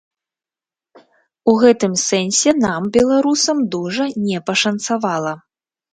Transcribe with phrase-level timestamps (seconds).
[1.51, 5.33] У гэтым сэнсе нам, беларусам, дужа не пашанцавала.